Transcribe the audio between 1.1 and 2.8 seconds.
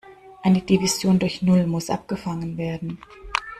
durch null muss abgefangen